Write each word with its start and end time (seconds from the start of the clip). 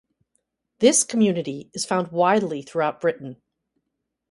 This 0.79 1.03
community 1.03 1.69
is 1.75 1.85
found 1.85 2.07
widely 2.11 2.63
throughout 2.63 2.99
Britain. 3.01 3.39